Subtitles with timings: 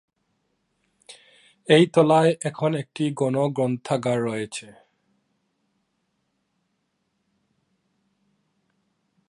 [1.67, 4.67] এই তলায় এখন একটি গণ গ্রন্থাগার রয়েছে।